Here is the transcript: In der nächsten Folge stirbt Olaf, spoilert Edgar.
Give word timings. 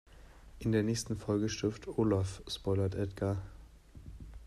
In 0.57 0.71
der 0.71 0.81
nächsten 0.81 1.15
Folge 1.15 1.47
stirbt 1.47 1.87
Olaf, 1.87 2.41
spoilert 2.47 2.95
Edgar. 2.95 3.37